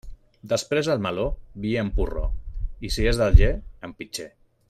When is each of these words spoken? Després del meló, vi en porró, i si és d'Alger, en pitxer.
Després 0.53 0.87
del 0.91 1.03
meló, 1.07 1.25
vi 1.65 1.75
en 1.83 1.91
porró, 1.99 2.25
i 2.89 2.93
si 2.97 3.07
és 3.13 3.21
d'Alger, 3.21 3.53
en 3.91 3.95
pitxer. 4.01 4.29